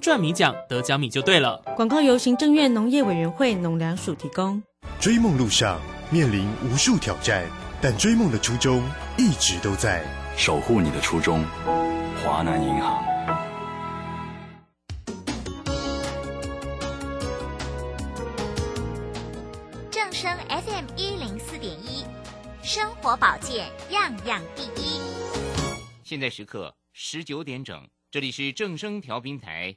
[0.00, 1.62] 赚米奖得奖米就对了。
[1.76, 4.62] 广告由行政院农业委员会农粮署提供。
[5.00, 7.44] 追梦路上面临无数挑战，
[7.80, 8.82] 但追梦的初衷
[9.16, 10.04] 一直都在。
[10.36, 11.44] 守护你的初衷，
[12.20, 13.04] 华南银行。
[19.92, 22.04] 正声 FM 一零四点一，
[22.64, 24.98] 生活保健样样第一。
[26.02, 29.76] 现在时刻十九点整，这里是正声调频台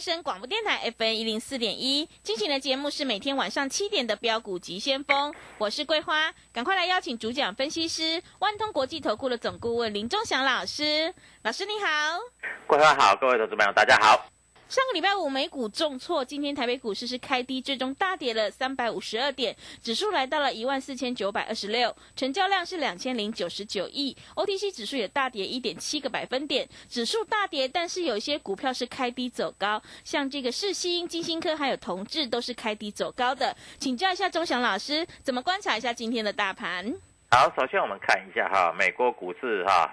[0.00, 11.12] 声广播电台 FN 一零四点一，进行的节目是每天晚上七点的标股急先锋，我是桂花，赶快来邀请主讲分析师万通国际投顾的总顾问林忠祥老师，
[11.42, 12.18] 老师你好，
[12.66, 14.29] 桂花好，各位投资朋友大家好。
[14.70, 36.94] 上个礼拜五美股重挫，今天台北股市是开低，最终大跌了三百五十二点，指数来到了一万四千九百二十六，成交量是两千零九十九亿，OTC 指数也大跌一点七个百分点，指数大跌，但是有一些股票是开低走高，像这个世新、金星科还有同志都是开低走高的，请教一下钟祥老师，怎么观察一下今天的大盘？
[37.32, 39.92] 好，首先我们看一下哈，美国股市哈，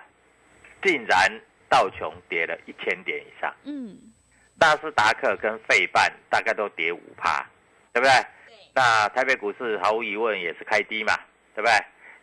[0.84, 4.14] 竟然道琼跌了一千点以上，嗯。
[4.60, 7.46] 纳斯达克跟费半大概都跌五趴，
[7.94, 8.12] 对不对？
[8.74, 11.14] 那台北股市毫无疑问也是开低嘛，
[11.56, 11.74] 对不对？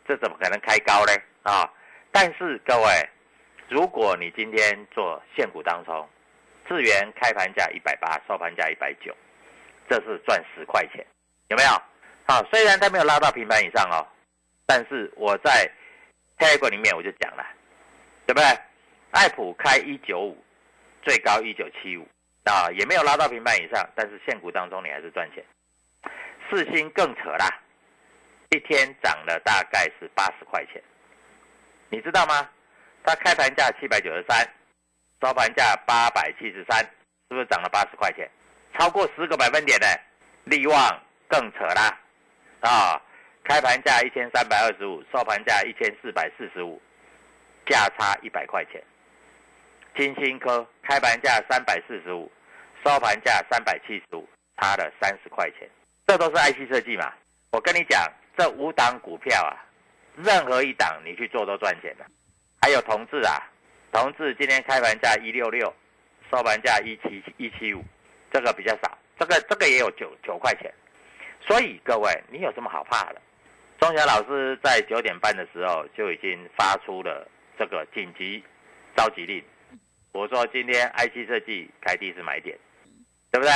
[0.07, 1.13] 这怎么可能开高呢？
[1.43, 1.69] 啊！
[2.13, 3.09] 但是各位，
[3.69, 6.09] 如果你今天做现股当中，
[6.69, 9.15] 智源开盘价一百八，收盘价一百九，
[9.89, 11.05] 这是赚十块钱，
[11.49, 11.71] 有没有？
[12.27, 14.07] 好，虽然它没有拉到平盘以上哦，
[14.67, 15.71] 但是我在
[16.39, 17.45] Telegram 里面我就讲了，
[18.27, 18.47] 对不对？
[19.11, 20.45] 爱普开一九五，
[21.03, 22.07] 最高一九七五。
[22.45, 25.45] 啊，也没有拉到平盘以上，但是现股当中你还是赚钱。
[26.51, 27.49] 四星更扯啦，
[28.51, 30.83] 一天涨了大概是八十块钱，
[31.89, 32.49] 你知道吗？
[33.03, 34.47] 它开盘价七百九十三，
[35.23, 38.31] 收盘价八百七十三，是不是涨了八十块钱？
[38.79, 39.87] 超过十个百分点的，
[40.45, 41.99] 利旺更扯啦，
[42.61, 43.01] 啊，
[43.45, 46.81] 开盘价一千三百二十五，收盘价一千四百四十五，
[47.67, 48.83] 价差一百块钱。
[49.97, 52.31] 金星科开盘价三百四十五，
[52.85, 54.29] 收盘价三百七十五，
[54.59, 55.69] 差了三十块钱。
[56.07, 57.13] 这都是 IC 设计嘛？
[57.53, 59.55] 我跟你讲，这五档股票啊，
[60.17, 62.05] 任何一档你去做都赚钱的。
[62.61, 63.41] 还有同志啊，
[63.93, 65.73] 同志今天开盘价一六六，
[66.31, 67.85] 收盘价一七一七五，
[68.33, 70.73] 这个比较少，这个这个也有九九块钱。
[71.41, 73.23] 所以各位，你有什么好怕的？
[73.79, 77.29] 钟祥老师在九点半的时候就已经发出了
[77.59, 78.43] 这个紧急
[78.97, 79.45] 召集令。
[80.15, 82.57] 我说今天 IC 设计开第一次买点，
[83.33, 83.53] 对不对？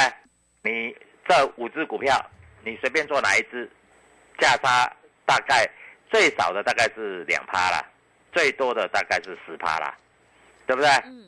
[0.60, 2.20] 你这五只股票，
[2.64, 3.70] 你随便做哪一只，
[4.38, 4.92] 价差
[5.24, 5.64] 大概
[6.10, 7.80] 最少的大概是两趴啦，
[8.32, 9.96] 最多的大概是十趴啦，
[10.66, 10.90] 对不对？
[11.04, 11.24] 嗯。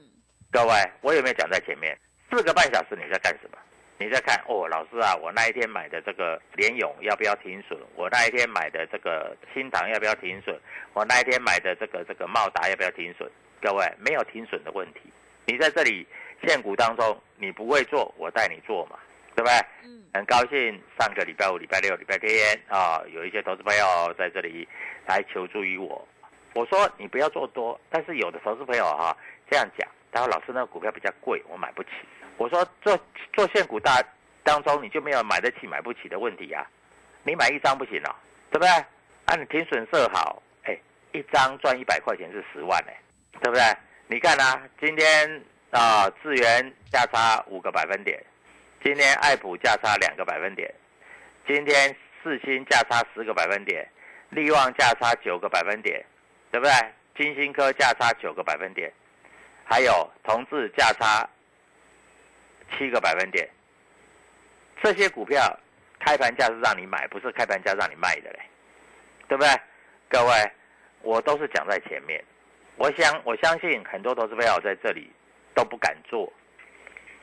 [0.51, 1.97] 各位，我有没有讲在前面？
[2.29, 3.59] 四个半小时你在干什么？
[3.99, 7.79] 你在看哦，老师啊，我那一天买的这个联勇要不要停损？
[7.95, 10.59] 我那一天买的这个新塘要不要停损？
[10.93, 13.31] 我那一天买的这个这个茂达要不要停损？
[13.63, 15.10] 各位，没有停损的问题。
[15.51, 16.07] 你在这里
[16.47, 18.97] 现股当中，你不会做，我带你做嘛，
[19.35, 19.53] 对不对？
[19.83, 24.69] 嗯，很高兴上个礼拜五、礼拜六、礼拜天啊，有一些投资朋友在这里
[25.07, 26.07] 来求助于我。
[26.55, 29.17] 我说你不要做多，但是有的投资朋友哈，
[29.51, 31.91] 这样讲，他说老师那个股票比较贵，我买不起。
[32.37, 32.97] 我说做
[33.33, 34.01] 做现股大
[34.45, 36.65] 当中，你就没有买得起买不起的问题啊？
[37.25, 38.15] 你买一张不行哦，
[38.53, 38.69] 对不对？
[38.69, 40.79] 啊，你停损设好，哎，
[41.13, 42.97] 一张赚一百块钱是十万哎，
[43.43, 43.63] 对不对？
[44.11, 45.41] 你看啊，今天
[45.71, 48.21] 啊，智源价差五个百分点，
[48.83, 50.69] 今天爱普价差两个百分点，
[51.47, 53.89] 今天四星价差十个百分点，
[54.31, 56.05] 利旺价差九个百分点，
[56.51, 56.73] 对不对？
[57.17, 58.93] 金星科价差九个百分点，
[59.63, 61.25] 还有同志价差
[62.77, 63.49] 七个百分点。
[64.83, 65.57] 这些股票
[66.01, 68.41] 开盘价是让你买，不是开盘价让你卖的嘞，
[69.29, 69.51] 对不对？
[70.09, 70.53] 各位，
[71.03, 72.21] 我都是讲在前面。
[72.81, 75.13] 我想我相信很多投资朋友在这里
[75.55, 76.33] 都不敢做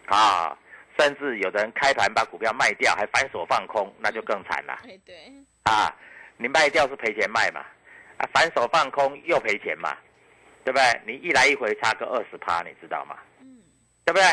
[0.06, 0.56] 啊，
[1.00, 4.78] 甚至有的人开盘把股票卖掉，还反手放空，那就更惨了。
[4.84, 5.16] 对对。
[5.64, 5.92] 啊，
[6.38, 7.62] 你卖掉是赔钱卖嘛？
[8.20, 9.98] 啊，反手放空又赔钱嘛？
[10.64, 11.02] 对不对？
[11.08, 13.18] 你一来一回差个二十趴，你知道吗？
[13.42, 13.58] 嗯。
[14.06, 14.26] 对不对？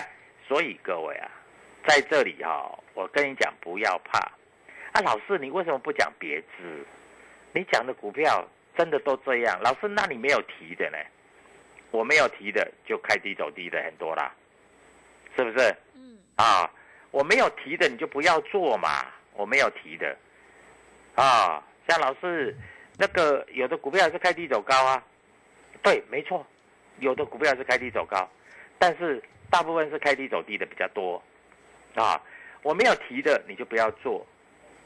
[0.47, 1.31] 所以各位啊，
[1.87, 4.19] 在这里哈，我跟你讲不要怕。
[4.93, 6.87] 啊，老师你为什么不讲别支？
[7.55, 9.59] 你讲的股票真的都这样？
[9.63, 10.99] 老师，那你没有提的呢？
[11.95, 14.35] 我没有提的就开低走低的很多啦，
[15.37, 15.77] 是不是？
[15.95, 16.19] 嗯。
[16.35, 16.69] 啊，
[17.13, 18.89] 我没有提的你就不要做嘛。
[19.37, 20.17] 我没有提的，
[21.17, 22.57] 啊，像老师
[22.97, 25.03] 那个有的股票是开低走高啊，
[25.83, 26.47] 对，没错，
[27.01, 28.31] 有的股票是开低走高，
[28.79, 29.21] 但是
[29.51, 31.21] 大部分是开低走低的比较多，
[31.97, 32.23] 啊，
[32.63, 34.25] 我没有提的你就不要做，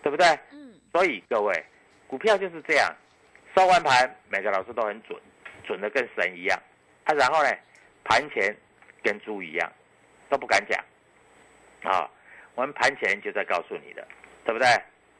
[0.03, 0.27] 对不对？
[0.51, 0.75] 嗯。
[0.95, 1.65] 所以各位，
[2.07, 2.91] 股票就是这样，
[3.55, 5.21] 收完盘每个老师都很准，
[5.65, 6.59] 准的跟神一样。
[7.09, 7.51] 啊，然后呢，
[8.05, 8.55] 盘前
[9.03, 9.73] 跟猪一样，
[10.29, 10.79] 都不敢讲，
[11.91, 12.09] 啊，
[12.55, 14.07] 我们盘前就在告诉你的，
[14.45, 14.69] 对不对？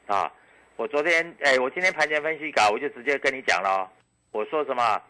[0.05, 0.31] 啊，
[0.75, 3.91] 我昨天，哎，我今天盘前分析稿，我就直接跟你讲了，
[4.31, 5.01] 我说什么？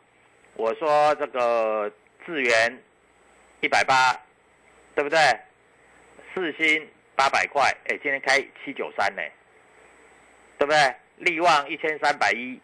[0.55, 1.91] 我说这个
[2.25, 2.81] 智源
[3.59, 4.17] 一百八，
[4.95, 5.19] 对不对？
[6.33, 9.21] 四星八百块，哎，今天开七九三呢，
[10.57, 10.95] 对不对？
[11.17, 12.57] 利旺一千三百一，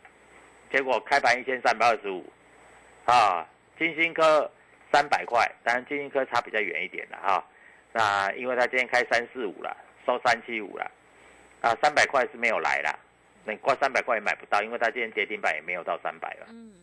[0.71, 2.25] 结果开盘一千三百二十五，
[3.03, 3.45] 啊。
[3.77, 4.49] 金星科
[4.91, 7.45] 三百块，当然金星科差比较远一点了哈。
[7.91, 9.75] 那因为他今天开三四五了，
[10.05, 10.91] 收三七五了，
[11.61, 12.97] 啊，三百块是没有来了，
[13.45, 16.47] 你挂三百块也买不到，因为他今天跌停板也没有到三百了。
[16.49, 16.73] 嗯。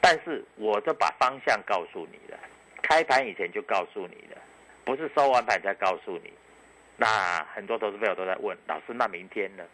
[0.00, 2.38] 但是我就把方向告诉你了，
[2.82, 4.40] 开盘以前就告诉你了，
[4.84, 6.32] 不是收完盘才告诉你。
[6.96, 9.64] 那很多投资朋友都在问老师，那明天呢？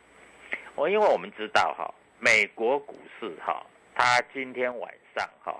[0.74, 3.64] 我因为我们知道哈，美国股市哈，
[3.94, 5.58] 它今天晚上哈。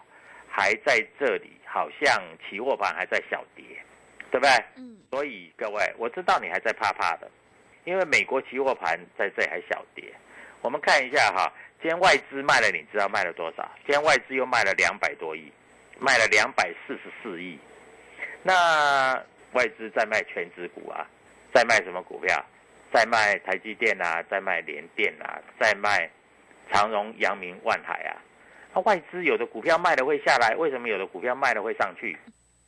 [0.48, 3.64] 还在这里，好像期货盘还在小跌，
[4.30, 4.50] 对不对？
[4.76, 4.96] 嗯。
[5.10, 7.30] 所以各位，我知道你还在怕怕的，
[7.84, 10.04] 因为美国期货盘在这里还小跌。
[10.60, 13.70] 我们看一下哈，今天外资卖了，你知道卖了多少？
[13.86, 15.52] 今天外资又卖了两百多亿，
[15.98, 17.58] 卖了两百四十四亿。
[18.42, 19.14] 那
[19.52, 21.06] 外资在卖全职股啊，
[21.54, 22.44] 在卖什么股票？
[22.92, 26.10] 在卖台积电啊，在卖联电啊，在卖
[26.72, 28.16] 长荣、阳明、万海啊。
[28.74, 32.16] 那外资有的股票卖了会下来，为什么有的股票卖了会上去？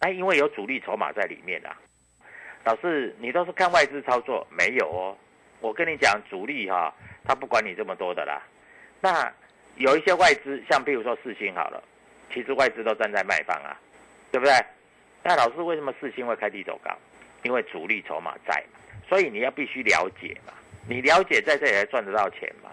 [0.01, 1.77] 哎，因为有主力筹码在里面啊。
[2.65, 5.17] 老师，你都是看外资操作，没有哦。
[5.61, 6.93] 我跟你讲，主力哈，
[7.25, 8.43] 他不管你这么多的啦。
[9.01, 9.33] 那
[9.77, 11.83] 有一些外资，像譬如说四星好了，
[12.33, 13.79] 其实外资都站在卖方啊，
[14.31, 14.55] 对不对？
[15.23, 16.91] 那老师为什么四星会开低走高？
[17.43, 20.53] 因为主力筹码在嘛，所以你要必须了解嘛。
[20.89, 22.71] 你了解在这里才赚得到钱嘛。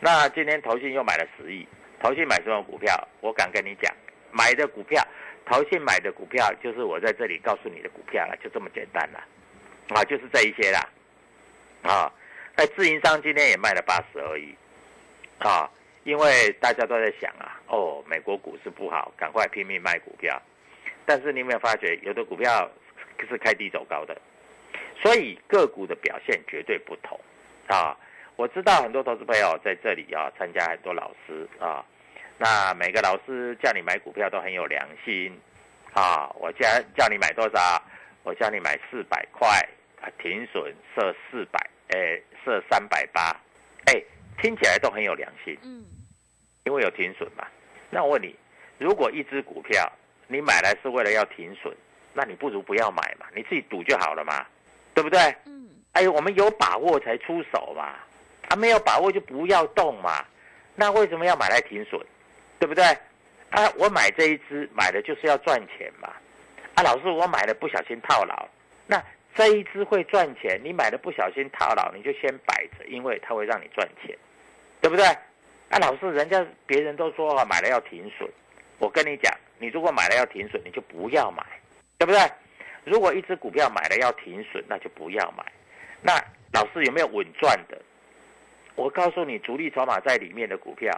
[0.00, 1.66] 那今天投信又买了十亿。
[2.00, 3.08] 投信买什么股票？
[3.20, 3.94] 我敢跟你讲，
[4.32, 5.06] 买的股票，
[5.44, 9.22] 投信买的股票就是我在这里告诉你的股票了，就这么简单了，
[9.90, 10.88] 啊，就是这一些啦，
[11.82, 12.10] 啊，
[12.56, 14.54] 那自营商今天也卖了八十而已，
[15.38, 15.70] 啊，
[16.04, 20.40] 因为大家都在想啊，哦，美国股市不好，赶快拼命卖股票，
[21.04, 22.66] 但是你有没有发觉，有的股票
[23.28, 24.18] 是开低走高的，
[25.02, 27.20] 所以个股的表现绝对不同，
[27.66, 27.94] 啊。
[28.40, 31.84] 我知道很多投资朋友在这里啊，参加很多老师啊，
[32.38, 35.38] 那每个老师叫你买股票都很有良心
[35.92, 36.26] 啊。
[36.40, 36.66] 我叫
[36.96, 37.60] 叫你买多少？
[38.22, 39.46] 我叫你买四百块
[40.00, 43.36] 啊，停损设四百，哎，设三百八，
[43.84, 44.02] 哎，
[44.40, 45.54] 听起来都很有良心。
[45.62, 45.84] 嗯，
[46.64, 47.46] 因为有停损嘛。
[47.90, 48.34] 那我问你，
[48.78, 49.86] 如果一只股票
[50.28, 51.76] 你买来是为了要停损，
[52.14, 54.46] 那你不如不要买嘛，你自己赌就好了嘛，
[54.94, 55.20] 对不对？
[55.44, 55.68] 嗯。
[55.92, 57.98] 哎，我们有把握才出手嘛。
[58.50, 60.24] 他没有把握就不要动嘛，
[60.74, 62.04] 那为什么要买来停损，
[62.58, 62.84] 对不对？
[63.50, 66.08] 啊，我买这一只买的就是要赚钱嘛。
[66.74, 68.48] 啊，老师，我买了不小心套牢，
[68.88, 69.00] 那
[69.36, 74.18] 这一只会赚钱，你买的不小心套牢，你就先摆着，因为它会让你赚钱，
[74.80, 75.04] 对不对？
[75.04, 78.28] 啊，老师，人家别人都说啊，买了要停损，
[78.78, 81.46] 我跟你讲，你如果买了要停损，你就不要买，
[81.98, 82.20] 对不对？
[82.82, 85.44] 如果一只股票买了要停损，那就不要买。
[86.02, 86.12] 那
[86.52, 87.80] 老师有没有稳赚的？
[88.80, 90.90] 我告诉你，主力筹码在里面的股票，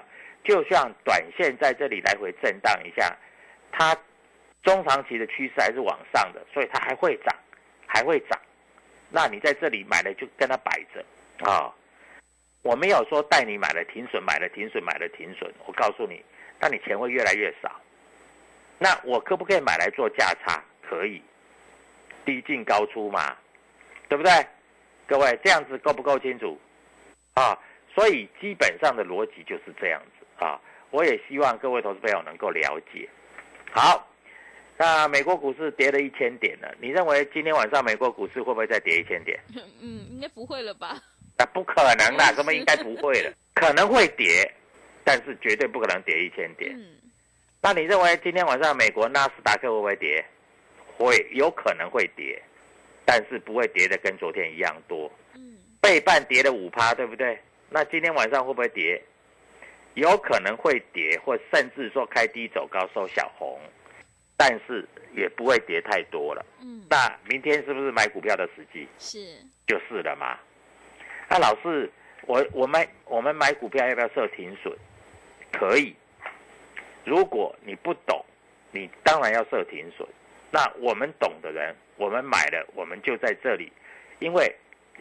[0.44, 3.12] 就像短线在这里来回震荡一下，
[3.72, 3.96] 它
[4.62, 7.36] 中长期的趋势还是往上的，所以它还会涨，
[7.84, 8.40] 还会涨。
[9.10, 11.04] 那你在这里买了就跟它摆着
[11.44, 11.74] 啊。
[12.62, 15.52] 我没有说带你买了停损，买了停损，买了停损。
[15.66, 16.22] 我告诉你，
[16.60, 17.80] 那你钱会越来越少。
[18.78, 20.62] 那我可不可以买来做价差？
[20.88, 21.20] 可以，
[22.24, 23.36] 低进高出嘛，
[24.08, 24.30] 对不对？
[25.08, 26.56] 各位这样子够不够清楚？
[27.34, 27.58] 啊，
[27.94, 30.60] 所以基本上的逻辑就是这样子啊。
[30.90, 33.08] 我也希望各位投资朋友能够了解。
[33.70, 34.06] 好，
[34.76, 39.40] 那美国股市跌了一千点了，你认为今天晚上美国股市会不会再跌一千点？
[39.80, 41.00] 嗯，应该不会了吧？
[41.38, 43.32] 那不可能啦，什么应该不会了？
[43.54, 44.50] 可能会跌，
[45.02, 46.70] 但是绝对不可能跌一千点。
[46.76, 46.84] 嗯，
[47.62, 50.22] 那你认为今天晚上美国纳斯达克会不会跌？
[50.98, 52.40] 会，有可能会跌，
[53.06, 55.10] 但是不会跌的跟昨天一样多。
[55.34, 57.38] 嗯，背半跌了五趴，对不对？
[57.72, 59.02] 那今天晚上会不会跌？
[59.94, 63.60] 有可能会跌，或甚至说开低走高收小红，
[64.36, 66.44] 但是也不会跌太多了。
[66.60, 68.88] 嗯，那明天是不是买股票的时机？
[68.98, 69.18] 是，
[69.66, 70.38] 就是了嘛。
[71.28, 71.90] 那老师，
[72.26, 74.74] 我我买我们买股票要不要设停损？
[75.52, 75.94] 可以。
[77.04, 78.24] 如果你不懂，
[78.70, 80.08] 你当然要设停损。
[80.50, 83.70] 那我们懂的人，我们买了，我们就在这里，
[84.20, 84.54] 因为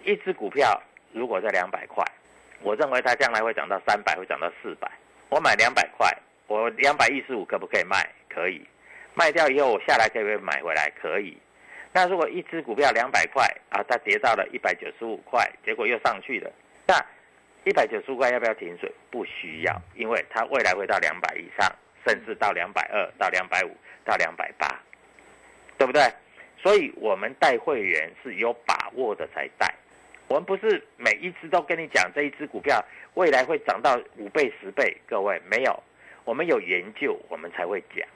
[0.04, 0.82] 一只股票
[1.14, 2.04] 如果在两百块，
[2.64, 4.90] 我认为它将来会涨到三百，会涨到四百。
[5.30, 6.10] 我买两百块，
[6.48, 8.08] 我两百一十五可不可以卖？
[8.30, 8.66] 可以。
[9.14, 10.92] 卖掉以后我下来可不可以买回来？
[11.02, 11.38] 可以。
[11.94, 16.50] 那如果一只股票两百块啊，它跌到了一百九十五块，结果又上去了，
[16.88, 16.96] 那
[17.66, 18.92] 一百九十五块要不要停损？
[19.10, 21.70] 不需要，因为它未来会到两百以上，
[22.08, 23.76] 甚至到两百二、到两百五、
[24.06, 24.68] 到两百八，
[25.78, 26.02] 对不对？
[26.58, 29.74] 所以我们带会员是有把握的才带，
[30.32, 32.82] 我们不是每一只都跟你讲这一只股票
[33.16, 35.84] 未来会涨到五倍、十倍，各位没有，
[36.24, 38.08] 我们有研究，我们才会讲。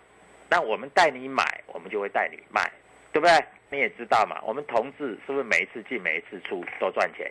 [0.50, 2.72] 那我们带你买，我们就会带你卖，
[3.12, 3.34] 对不对？
[3.70, 7.30] 你也知道嘛，我们同志是不是每一次进每一次出都赚钱？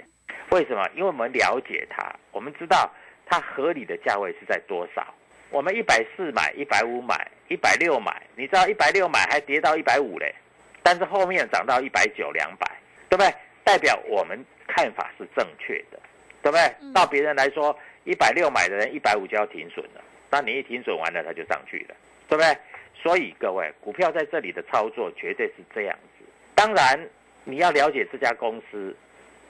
[0.51, 0.87] 为什么？
[0.95, 2.93] 因为我们了解它，我们知道
[3.25, 5.03] 它合理的价位是在多少。
[5.49, 10.35] 我们一百四买，一百五买，一百六买，你知道一百六买还跌到一百五嘞，
[10.83, 12.71] 但是后面涨到一百九、两百，
[13.09, 13.33] 对不对？
[13.65, 14.39] 代表我们
[14.75, 15.99] 看法是正确的，
[16.43, 16.93] 对不对？
[16.93, 21.95] 到别人来说，一百六买的人一百五就要停损了，那你一停损完了，它就上去了，
[22.29, 22.57] 对不对？
[23.01, 26.25] 所以各位，股票在这里的操作绝对是这样子。
[26.55, 26.99] 当然，
[27.45, 28.97] 你要了解这家公司，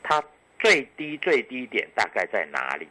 [0.03, 0.23] 它
[0.59, 2.87] 最低最低点大概在哪里？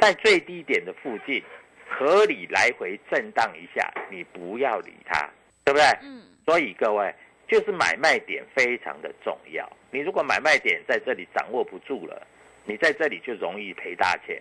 [0.00, 1.42] 在最低点的附近，
[1.88, 5.28] 合理来回震荡一下，你不要理它，
[5.64, 5.86] 对不对？
[6.02, 6.22] 嗯。
[6.46, 7.14] 所以各位，
[7.48, 9.70] 就是买卖点非常的重要。
[9.90, 12.26] 你如果买卖点在这里掌握不住了，
[12.64, 14.40] 你在这里就容易赔大钱。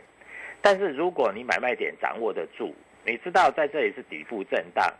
[0.61, 2.73] 但是如果你买卖点掌握得住，
[3.05, 4.91] 你知道在这里是底部震荡，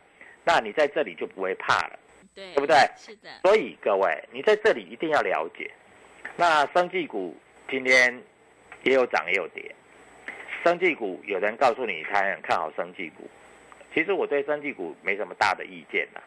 [0.43, 1.99] 那你在这里就不会怕了。
[2.35, 2.75] 对，对不对？
[2.97, 3.29] 是的。
[3.41, 5.71] 所以各位，你在这里一定要了解。
[6.35, 7.37] 那生技股
[7.69, 8.21] 今天
[8.83, 9.73] 也有涨也有跌。
[10.63, 13.29] 生技股有人告诉你他很看好生技股，
[13.93, 16.21] 其实我对生技股没什么大的意见呐，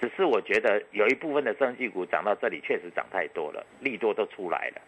[0.00, 4.80] 只是我觉得有一部分的生技股涨到这里确实涨太多了，利多都出来了，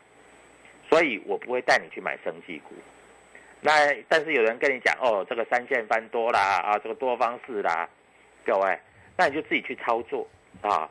[0.89, 2.75] 所以我不会带你去买生技股。
[3.61, 7.89] 那但是有人跟你讲哦，这个三线翻多啦，啊，这个多方式啦，
[8.45, 8.79] 各位，
[9.17, 10.29] 那你就自己去操作
[10.61, 10.89] 啊。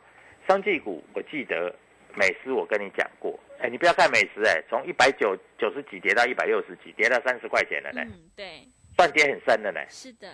[0.48, 1.74] 生技股，我记得
[2.14, 8.62] 美食我跟你讲过，哎，你不要看美食，哎，从一百九九十几跌到一百六十几，跌到三十块钱了呢，嗯，对，
[8.96, 10.28] 算跌很深的呢，是的，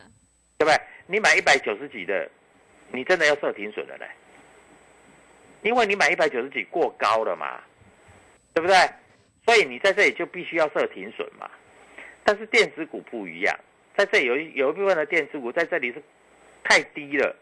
[0.57, 0.75] 对不对？
[1.07, 2.29] 你买一百九十几的，
[2.91, 4.07] 你真的要设停损了嘞，
[5.61, 7.61] 因为你买一百九十几过高了嘛，
[8.53, 8.75] 对不对？
[9.45, 11.49] 所以你在这里就必须要设停损嘛。
[12.23, 13.59] 但是电子股不一样，
[13.97, 16.01] 在这里有一有一部分的电子股在这里是
[16.63, 17.35] 太低了，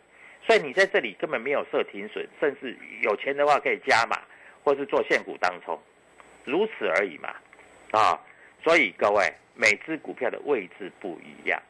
[0.46, 4.22] 所以你在这里根本没有设停损，甚至有钱的话可以加码，
[4.64, 5.78] 或是做现股当冲，
[6.46, 7.36] 如此而已嘛，
[7.92, 8.18] 啊，
[8.64, 11.62] 所以各位每只股票的位置不一样，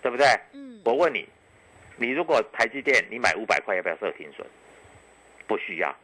[0.00, 0.26] 对不对？
[0.52, 0.80] 嗯。
[0.84, 1.28] 我问你，
[1.96, 4.46] 你如果台积电你买五百块要不要设停损？
[5.46, 5.94] 不需要。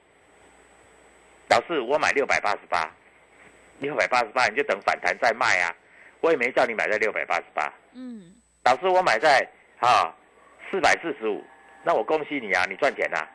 [1.48, 2.90] 老师，我买六百八十八，
[3.78, 5.74] 六百八十八你就等反弹再卖啊。
[6.20, 8.32] 我也没叫你买在六百八十八，嗯，
[8.64, 9.44] 老师我买在
[9.80, 10.14] 啊
[10.70, 11.44] 四百四十五，
[11.82, 13.28] 那我恭喜你啊，你赚钱啦。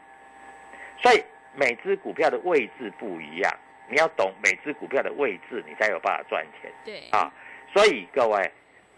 [1.03, 1.21] 所以
[1.53, 3.53] 每只股票的位置不一样，
[3.89, 6.71] 你要懂每只股票的位置，你才有办法赚钱。
[6.85, 7.29] 对，啊，
[7.73, 8.51] 所以各位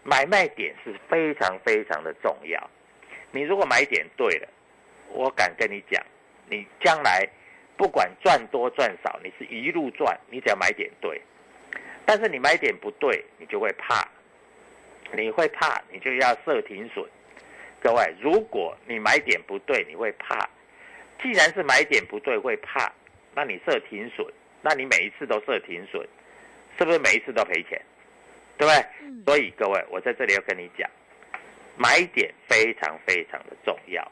[0.04, 2.70] 买卖点是非常非常的重要。
[3.32, 4.48] 你如果买点对了，
[5.08, 6.04] 我敢跟你讲，
[6.48, 7.28] 你将来
[7.76, 11.20] 不管赚多赚少，你是一路赚，你只要买点对。
[12.04, 14.08] 但是你买点不对，你就会怕，
[15.12, 17.04] 你会怕，你就要设停损。
[17.80, 20.48] 各位，如果你买点不对，你会怕。
[21.22, 22.92] 既然是买点不对会怕，
[23.34, 24.26] 那你设停损，
[24.60, 26.06] 那你每一次都设停损，
[26.78, 27.80] 是不是每一次都赔钱？
[28.58, 28.84] 对不对？
[29.24, 30.90] 所以各位，我在这里要跟你讲，
[31.82, 34.06] 买点非常非常的重要。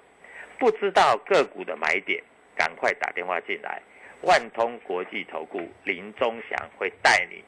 [0.58, 2.24] 不知道个股的买点，
[2.56, 3.82] 赶快打电话进来。
[4.22, 7.44] 万通国际投顾林忠祥会带你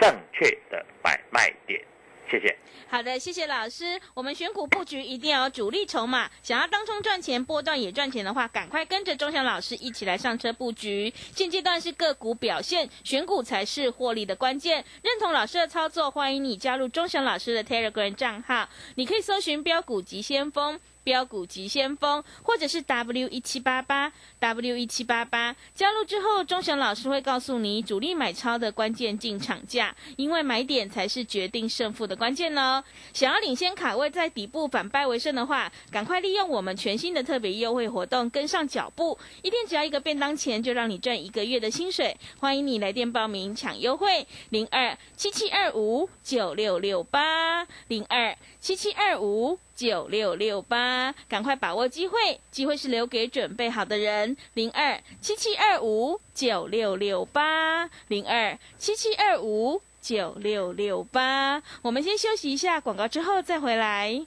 [0.00, 1.82] 正确的买卖点。
[2.30, 2.56] 谢谢。
[2.88, 4.00] 好的，谢谢老师。
[4.12, 11.12] 我们选股布局一定要有主力筹码，想要当中赚钱、波段也赚钱的话，赶快跟着钟祥老师一起来上车布局。
[11.34, 14.84] 现阶段是个股表现，选股才是获利的关键。
[15.02, 20.78] 认同老师的操作，欢迎你加入钟祥老师的 Telegram 账号，你可以搜寻标股及先锋。
[21.04, 32.82] 标股急先锋，或者是 W 一七八八 W 一七八八，加入之后，钟祥老师会告诉你主力买超的关键进场价，因为买点才是决定胜负的关键哦。
[33.12, 42.16] 想要领先卡位在底部反败为胜的话，赶快利用我们全新的特别优惠活动，跟上脚步，一天只要一个便当钱，就让你赚一个月的薪水。
[42.38, 49.58] 欢迎你来电报名抢优惠，零二七七二五九六六八零二七七二五。
[49.74, 54.36] 九六六八，赶快把握机会，机会是留给准备好的人。
[54.54, 61.62] 零二七七二五九六六八，零二七七二五九六六八。
[61.82, 64.24] 我们先休息一下广告，之后再回来。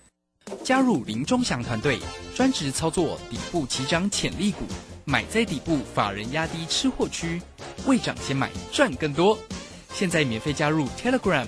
[0.64, 1.98] 加入林中祥团队，
[2.36, 4.66] 专职操作底部起涨潜力股，
[5.06, 7.42] 买在底部，法人压低吃货区，
[7.86, 9.38] 未涨先买赚更多。
[9.92, 11.48] 现在免费加入 Telegram。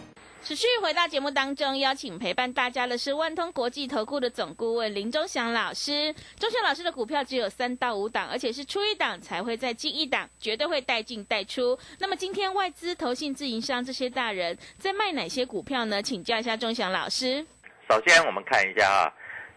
[0.43, 6.13] 持续回到节目当中，邀请陪伴大家的是万通国际投顾的总顾问林忠祥老师。
[6.39, 11.77] 忠祥老师的股票只有三到五档，而且是出一档才会再进一档，绝对会带进带出。
[11.99, 16.01] 那么今天外资、投信、自营商这些大人在卖哪些股票呢？
[16.01, 17.45] 请教一下忠祥老师。
[17.87, 19.13] 首先我们看一下啊，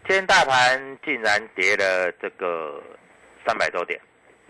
[0.07, 2.83] 今天大盘竟然跌了这个
[3.47, 3.99] 三百多点，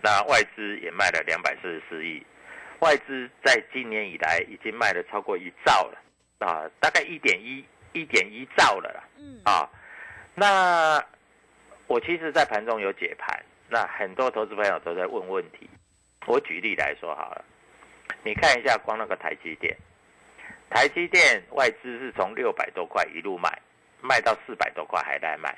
[0.03, 2.21] 那外资也卖了两百四十四亿，
[2.79, 6.01] 外资在今年以来已经卖了超过一兆了。
[6.39, 9.03] 啊，大概一点一一点一兆了啦。
[9.17, 9.39] 嗯。
[9.45, 9.69] 啊，
[10.33, 11.03] 那
[11.87, 15.69] 我其实，在盘中有解盘，那很多投资朋友都在问问题。
[16.25, 17.45] 我举例来说好了，
[18.23, 19.75] 你看一下，光那个台积电，
[20.69, 23.61] 台积电外资是从六百多块一路卖，
[24.01, 25.55] 卖到四百多块还在卖，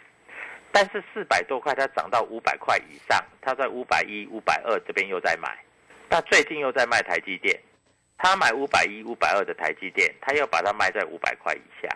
[0.72, 5.58] 但是四百多块它涨到五百块以上，它在五百一、五百二这边又在买，
[6.10, 7.58] 那最近又在卖台积电。
[8.18, 11.88] 他买五百一、五百二的台积电，他要把它卖在五百块以下，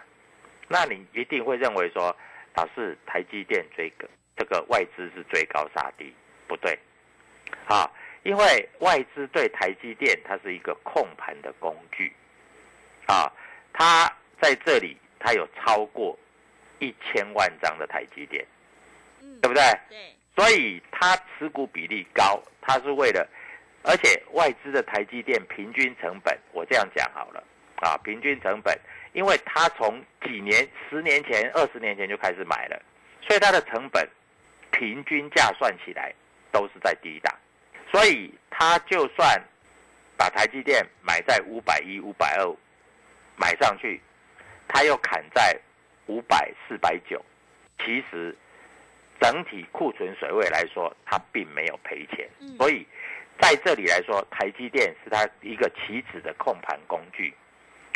[0.68, 2.16] 那你一定会认为说，
[2.56, 4.08] 老是台积电追个
[4.38, 6.14] 这个外资是追高杀低，
[6.48, 6.78] 不对，
[7.68, 7.90] 啊，
[8.22, 12.14] 因为外资对台积电它是一个控盘的工具，
[13.08, 13.32] 啊，
[13.74, 14.08] 它
[14.40, 16.16] 在这里它有超过
[16.78, 18.46] 一千万张的台积电，
[19.42, 19.64] 对不对？
[19.90, 23.28] 对，所以它持股比例高，它是为了。
[23.84, 27.44] 而且外资的台积电平均成本，我这样讲好了，
[27.78, 28.80] 啊，平均成本，
[29.14, 32.80] 因为它从几年、十年前、二十年前就开始买了，
[33.22, 34.08] 所以它的成本
[34.72, 36.14] 平均价算起来
[36.52, 37.36] 都是在低档，
[37.92, 39.42] 所以它就算
[40.16, 42.56] 把台积电买在五百一、五百二
[43.36, 44.00] 买上去，
[44.68, 45.60] 它又砍在
[46.06, 47.20] 五百、四百九，
[47.84, 48.38] 其实
[49.20, 52.86] 整体库存水位来说，它并没有赔钱，所以。
[53.42, 57.34] 在这里来说，台积电是它一个棋子的控盘工具，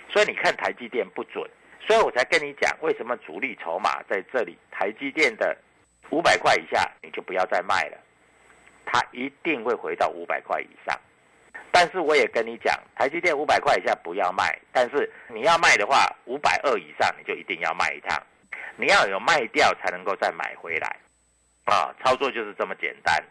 [0.10, 1.48] 所以你看台积电不准，
[1.88, 5.56] 所以我才跟你讲为什么主力筹码在这里，台积电的
[6.10, 7.98] 五百块以下你就不要再卖了，
[8.86, 11.00] 它一定会回到五百块以上。
[11.72, 18.20] 但是我也跟你讲，台积电五百块以下不要卖，但是你要卖的话，五百二以上你就一定要卖一趟，
[18.78, 20.88] 你要有卖掉才能够再买回来，
[21.66, 23.24] 啊，操作就是这么简单。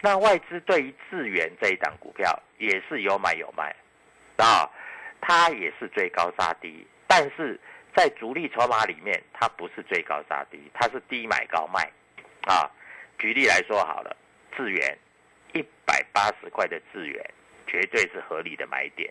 [0.00, 3.74] 那外资对于智源这一档股票也是有买有卖，
[4.36, 4.68] 啊，
[5.20, 7.58] 它也是追高杀低，但是
[7.96, 11.90] 在主力筹码里面，它不是追高杀低，它是低买高卖，
[12.46, 12.70] 啊，
[13.18, 14.14] 举例来说好了，
[14.54, 14.98] 智源
[15.54, 17.24] 一百八十块的智源
[17.66, 19.10] 绝对是合理的买点，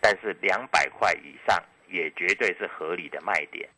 [0.00, 3.68] 但是两百块以上也绝对是合理的卖点，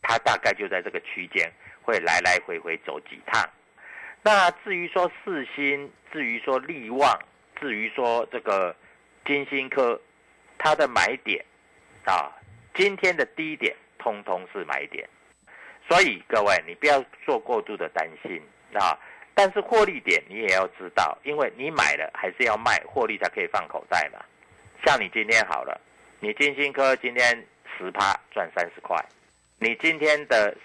[0.00, 3.46] 它大概就在这个区间会来来回回走几趟。
[4.22, 7.18] 那至于说四星，至于说利旺，
[7.60, 8.74] 至于说这个
[9.24, 10.00] 金星科，
[10.58, 11.44] 它的买点
[12.04, 12.30] 啊，
[12.74, 15.08] 今天的低点通通是买点，
[15.88, 18.42] 所以各位你不要做过度的担心
[18.74, 18.98] 啊。
[19.34, 24.18] 但是获利点你也要知道，因为你买了还是要卖，获利才可以放口袋嘛。
[24.84, 25.80] 像你今天好了，
[26.18, 27.46] 你金星科今天
[27.78, 28.96] 十趴赚三十块，
[29.58, 30.56] 你今天的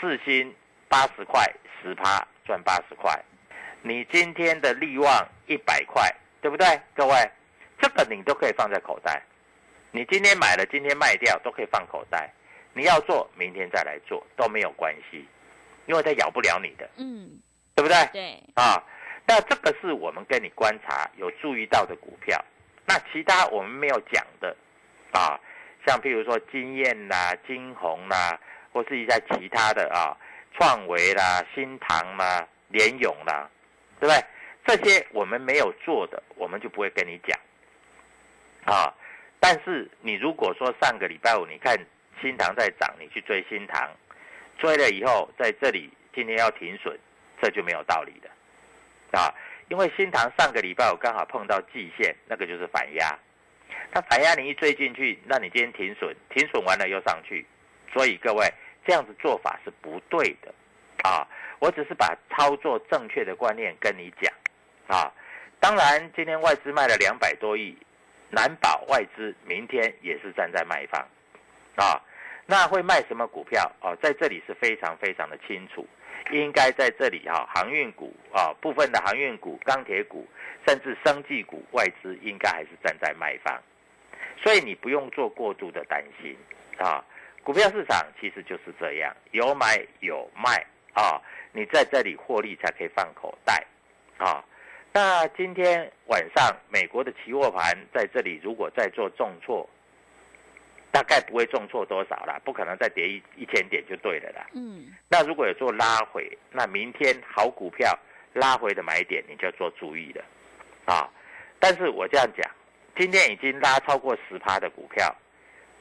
[0.00, 0.54] 四星
[0.88, 1.44] 八十块
[1.82, 3.18] 十趴赚八十块，
[3.82, 6.66] 你今天的利旺一百块，对不对？
[6.94, 7.30] 各位，
[7.80, 9.22] 这个你都可以放在口袋。
[9.90, 12.32] 你今天买了，今天卖掉都可以放口袋。
[12.72, 15.26] 你要做，明天再来做都没有关系，
[15.86, 16.88] 因为它咬不了你的。
[16.96, 17.40] 嗯。
[17.76, 18.06] 对不对？
[18.12, 18.80] 对啊，
[19.26, 22.40] 那这个是我们跟你观察有注意到的股票。
[22.86, 24.56] 那其他我们没有讲的
[25.10, 25.34] 啊，
[25.84, 28.38] 像譬如说金燕啦、金红啦，
[28.72, 30.14] 或是一些其他的啊，
[30.54, 33.48] 创维啦、新唐啦、联永啦，
[34.00, 34.24] 对不对？
[34.66, 37.38] 这些我们没有做的，我们就不会跟你讲
[38.64, 38.94] 啊。
[39.38, 41.78] 但是你如果说上个礼拜五你看
[42.20, 43.90] 新塘在涨，你去追新塘，
[44.58, 46.98] 追了以后在这里今天要停损。
[47.42, 49.28] 这就没有道理的，啊，
[49.68, 53.18] 因为新塘上个礼拜五刚好碰到季线，那个就是反压，
[53.92, 57.44] 它反压你一追进去，那你今天停损，停损完了又上去，
[57.92, 58.50] 所以各位
[58.86, 60.52] 这样子做法是不对的，
[61.02, 61.26] 啊，
[61.58, 64.32] 我只是把操作正确的观念跟你讲，
[64.86, 65.12] 啊，
[65.60, 67.76] 当然今天外资卖了两百多亿，
[68.30, 71.00] 难保外资明天也是站在卖方，
[71.76, 72.00] 啊，
[72.46, 73.70] 那会卖什么股票？
[73.80, 75.86] 哦，在这里是非常非常的清楚。
[76.30, 80.26] 应该在这里哈，航运股啊，部分的航运股、钢铁股，
[80.66, 83.60] 甚至生技股，外资应该还是站在卖方，
[84.42, 86.34] 所以你不用做过度的担心
[86.78, 87.04] 啊。
[87.44, 91.20] 股票市场其实就是这样，有买有卖啊，
[91.52, 93.64] 你在这里获利才可以放口袋
[94.18, 94.42] 啊。
[94.92, 99.68] 那今天晚上美国的期货盘在这里，如果再做重挫。
[100.90, 104.46] 大概不会重挫多少啦，不可能再跌一一千点就对了啦。
[104.54, 107.98] 嗯，那如果有做拉回，那明天好股票
[108.32, 110.24] 拉回的买点你就要做注意了，
[110.84, 111.10] 啊！
[111.58, 112.48] 但是我这样讲，
[112.96, 115.12] 今天已经拉超过十趴的股票，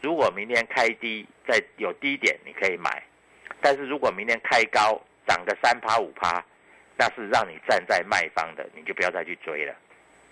[0.04, 3.02] 如果明天开低再有低点你可以买，
[3.62, 6.44] 但是如果明天开高涨个三趴五趴，
[6.98, 9.74] 那是让你站在卖方的，你就不要再去追了，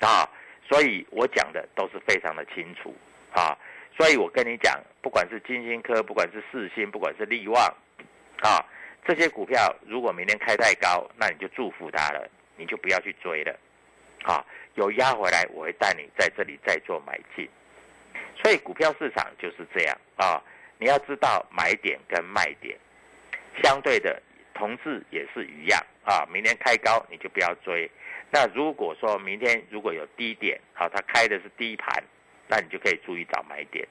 [0.01, 0.29] 啊！
[0.67, 2.93] 所以我讲的都是非常的清楚，
[3.31, 3.57] 啊！
[3.97, 7.63] 所以我跟你讲，不管是金星科，不管是四星，不管是利旺，
[8.41, 8.60] 啊，
[9.05, 13.57] 这些股票如果明天开太高，那你就祝福它了，你就不要去追了，
[14.23, 17.49] 啊，有压回来，我会带你在这里再做买进。
[18.41, 20.41] 所以股票市场就是这样啊，
[20.77, 22.77] 你要知道买点跟卖点，
[23.63, 24.21] 相对的
[24.54, 26.25] 同志也是一样啊。
[26.32, 27.89] 明天开高你就不要追，
[28.32, 32.04] 那如果说明天如果有低点，好，它开的是低盘。
[32.54, 33.88] 那你就可以注意找买点，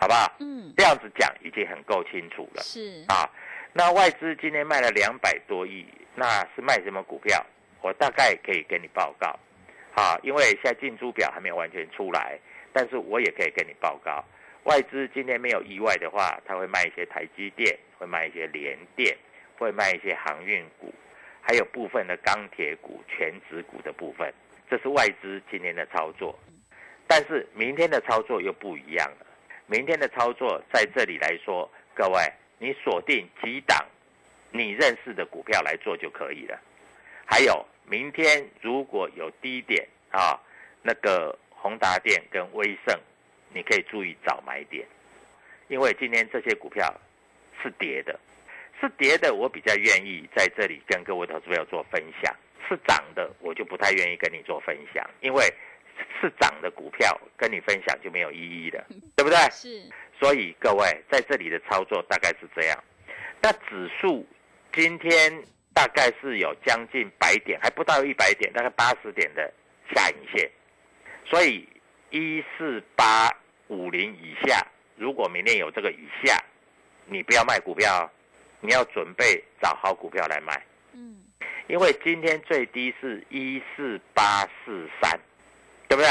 [0.00, 0.32] 好不好？
[0.40, 2.62] 嗯，这样子讲已经很够清楚了。
[2.62, 3.28] 是啊，
[3.74, 7.44] 那外资今天卖了两百多亿，那是卖什么股票？
[7.82, 9.38] 我大概可以跟你报告，
[9.94, 12.38] 啊，因为现在进出表还没有完全出来，
[12.72, 14.24] 但是我也可以跟你报告，
[14.64, 19.16] 外资今天没有意外的话，他会卖一些台积电，会卖一些联电，
[19.58, 20.92] 会卖一些航运股，
[21.40, 24.32] 还有部分的钢铁股、全指股的部分，
[24.70, 26.38] 这是外资今天的操作。
[27.06, 29.26] 但是明天的操作又不一样了。
[29.66, 32.20] 明天的操作在这里来说，各位，
[32.58, 33.78] 你锁定几档
[34.50, 36.58] 你认识的股票来做就可以了。
[37.26, 40.38] 还有，明天如果有低点啊，
[40.82, 42.98] 那个宏达电跟威盛，
[43.54, 44.84] 你可以注意找买点，
[45.68, 46.92] 因为今天这些股票
[47.62, 48.18] 是跌的，
[48.80, 52.34] 是跌的，我比较愿意在这里跟各位投资朋友做分享；
[52.68, 55.44] 是涨的，我就不太愿意跟你做分享，因为。
[56.20, 58.82] 是涨的股票，跟你分享就没有意义了，
[59.14, 59.36] 对不对？
[59.50, 59.82] 是。
[60.18, 62.84] 所以各位在这里的操作大概是这样。
[63.42, 64.26] 那指数
[64.72, 65.30] 今天
[65.74, 69.52] 大概是有将近百点，还不到一百点，大概八十点的
[69.94, 70.50] 下影线。
[71.24, 71.68] 所以
[72.10, 73.30] 一四八
[73.68, 76.36] 五零以下，如果明天有这个以下，
[77.06, 78.10] 你不要卖股票，
[78.60, 80.62] 你要准备找好股票来卖。
[80.92, 81.22] 嗯。
[81.68, 85.18] 因为今天最低是一四八四三。
[85.88, 86.08] 对不对？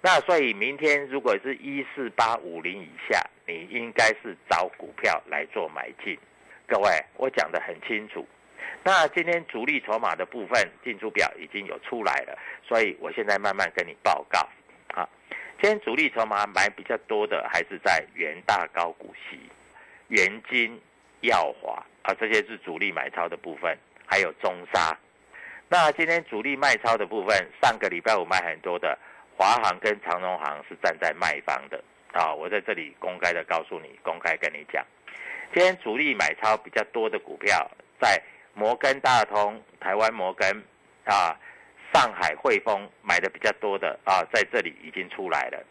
[0.00, 6.18] 那所以明天如果是一四八五零以下，你应该是找股票来做买进。
[6.66, 8.26] 各位，我讲的很清楚。
[8.84, 14.40] 那今天主力筹码的部分进出表已经有出来了，所以我现在慢慢跟你报告。
[14.94, 15.08] 啊，
[15.60, 19.38] 今天主力筹码买比较多的还是在元大高股息、
[20.08, 20.80] 元金、
[21.20, 24.98] 耀华啊，这些是主力买超的部分，还有中沙。
[25.68, 28.98] 那今天主力卖超的部分，上个礼拜五卖很多的
[29.36, 34.84] 华航跟长荣航是站在卖方的啊，我在这里公开的告诉你，公开跟你讲，
[35.54, 38.20] 今天主力买超比较多的股票，在
[38.54, 40.62] 摩根大通、台湾摩根
[41.04, 41.36] 啊。
[41.94, 45.62] 上海汇丰买的比较多的啊，在这里已经出来了。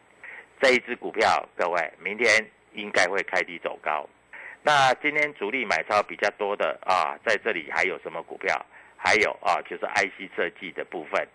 [0.62, 2.30] 这一只股票，各位明天
[2.74, 4.08] 应该会开低走高。
[4.62, 8.64] 那今天主力买超比较多的啊，在这里还有什么股票？
[8.96, 11.28] 还有啊，就是 IC 设计的部分，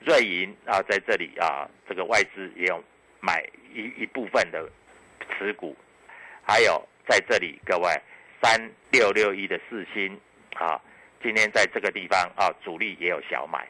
[0.00, 2.84] 瑞银啊，在这里啊，这个外资也有
[3.20, 4.68] 买一一部分的
[5.30, 5.74] 持股。
[6.46, 7.90] 还有在这里，各位
[8.42, 8.60] 三
[8.92, 10.20] 六六一的四星
[10.56, 10.78] 啊，
[11.24, 13.66] 今天在这个地方啊，主力也有小买。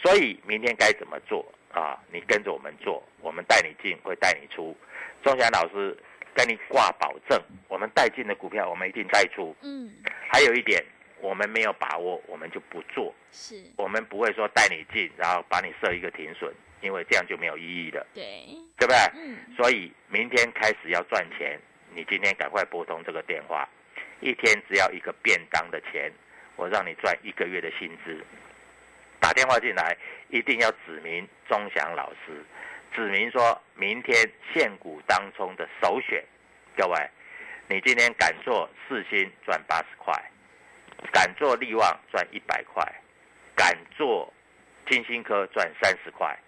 [0.00, 1.98] 所以明天该怎么做啊？
[2.12, 4.76] 你跟着我们做，我们带你进，会带你出。
[5.24, 5.98] 钟祥老师
[6.32, 9.52] 跟你挂保证，我们带进的股票，我们一定带出。
[9.62, 9.92] 嗯。
[10.30, 10.80] 还有一点，
[11.20, 13.12] 我们没有把握，我们就不做。
[13.32, 13.60] 是。
[13.76, 18.06] 我们不会说带你进，然后把你设一个停损，因为这样就没有意义了。
[18.14, 18.46] 对。
[18.78, 18.96] 对不对？
[19.16, 19.38] 嗯。
[19.56, 21.58] 所以明天开始要赚钱，
[21.92, 23.68] 你今天赶快拨通这个电话，
[24.20, 26.12] 一天只要一个便当的钱，
[26.56, 28.24] 我让你赚一个月的薪资。
[29.20, 29.96] 打电话进来，
[30.28, 32.44] 一定要指明钟祥老师，
[32.94, 34.16] 指明说明天
[34.52, 36.22] 现股当中的首选。
[36.76, 37.10] 各位，
[37.68, 40.12] 你今天敢做四星赚八十块，
[41.12, 42.84] 敢做利旺赚一百块，
[43.54, 44.32] 敢做
[44.88, 46.38] 金星科赚三十块，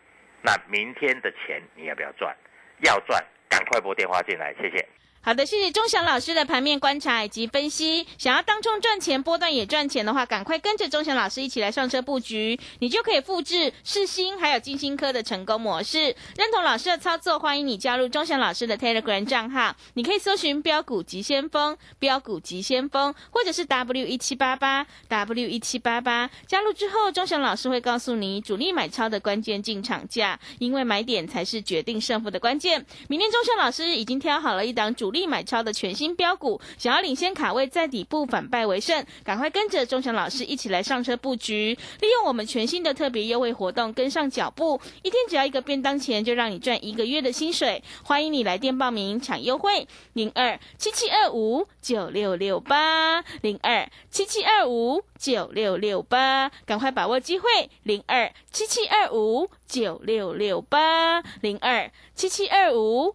[0.43, 2.37] 那明天的钱你要不要赚？
[2.83, 4.89] 要赚，赶快拨电话进来，谢谢。
[5.29, 8.07] 好的，谢谢钟祥老师的盘面观察以及分析。
[8.17, 16.17] 想要当中赚钱、波段也赚钱的话，赶快跟着钟祥老师一起来上车布局，你就可以复制世新还有金星科的成功模式。
[16.35, 26.31] 认同老师的操作，欢迎你加入钟祥老师的 Telegram 账号，你可以搜寻“标股急先锋”、“标股急先锋”或者是 W 一七八八 W 一七八八。
[26.47, 32.87] 加入之后，钟祥老师会告诉你主力买超的关键进场价，因为买点才是决定胜负的关键。
[33.09, 35.29] 明天钟祥老师已经挑好了一档主力力。
[35.29, 47.85] 买超的全新标股，想要领先卡位，在底部反败为胜，赶快跟着钟祥老师一起来上车布局，利用我们全新的特别优惠活动，跟上脚步，一天只要一个便当钱，就让你赚一个月的薪水。
[48.03, 57.47] 欢迎你来电报名抢优惠，零二七七二五九六六八零二七七二五九六六八，赶快把握机会，
[57.83, 63.15] 零二七七二五九六六八零二七七二五。